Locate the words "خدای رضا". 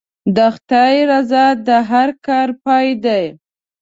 0.55-1.45